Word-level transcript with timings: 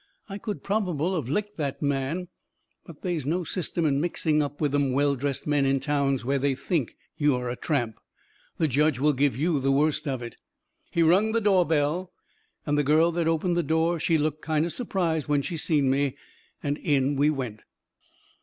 I 0.27 0.39
could 0.39 0.63
probable 0.63 1.15
of 1.15 1.29
licked 1.29 1.57
that 1.57 1.79
man, 1.79 2.27
but 2.87 3.03
they's 3.03 3.23
no 3.23 3.43
system 3.43 3.85
in 3.85 4.01
mixing 4.01 4.41
up 4.41 4.59
with 4.59 4.71
them 4.71 4.93
well 4.93 5.13
dressed 5.15 5.45
men 5.45 5.63
in 5.63 5.79
towns 5.79 6.25
where 6.25 6.39
they 6.39 6.55
think 6.55 6.95
you 7.17 7.35
are 7.35 7.51
a 7.51 7.55
tramp. 7.55 7.99
The 8.57 8.67
judge 8.67 8.97
will 8.97 9.13
give 9.13 9.37
you 9.37 9.59
the 9.59 9.71
worst 9.71 10.07
of 10.07 10.23
it. 10.23 10.37
He 10.89 11.03
rung 11.03 11.33
the 11.33 11.39
door 11.41 11.67
bell 11.67 12.11
and 12.65 12.79
the 12.79 12.83
girl 12.83 13.11
that 13.11 13.27
opened 13.27 13.55
the 13.55 13.61
door 13.61 13.99
she 13.99 14.17
looked 14.17 14.41
kind 14.41 14.65
o' 14.65 14.69
surprised 14.69 15.27
when 15.27 15.43
she 15.43 15.55
seen 15.55 15.87
me, 15.91 16.17
and 16.63 16.79
in 16.79 17.15
we 17.15 17.29
went. 17.29 17.61